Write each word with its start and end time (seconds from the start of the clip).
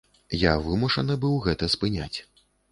Я 0.43 0.53
вымушаны 0.69 1.19
быў 1.27 1.37
гэта 1.45 1.71
спыняць. 1.77 2.13